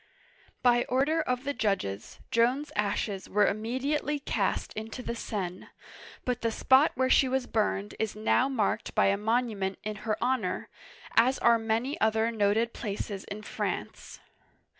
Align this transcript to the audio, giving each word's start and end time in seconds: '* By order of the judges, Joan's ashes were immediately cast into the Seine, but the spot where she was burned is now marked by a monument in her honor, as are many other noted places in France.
'* 0.35 0.45
By 0.63 0.83
order 0.85 1.21
of 1.21 1.43
the 1.43 1.53
judges, 1.53 2.17
Joan's 2.31 2.71
ashes 2.75 3.29
were 3.29 3.45
immediately 3.45 4.17
cast 4.17 4.73
into 4.73 5.03
the 5.03 5.13
Seine, 5.13 5.67
but 6.25 6.41
the 6.41 6.49
spot 6.51 6.91
where 6.95 7.07
she 7.07 7.29
was 7.29 7.45
burned 7.45 7.93
is 7.99 8.15
now 8.15 8.49
marked 8.49 8.95
by 8.95 9.09
a 9.09 9.15
monument 9.17 9.77
in 9.83 9.97
her 9.97 10.17
honor, 10.19 10.69
as 11.15 11.37
are 11.37 11.59
many 11.59 12.01
other 12.01 12.31
noted 12.31 12.73
places 12.73 13.25
in 13.25 13.43
France. 13.43 14.19